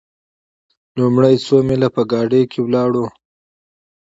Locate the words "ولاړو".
2.63-3.05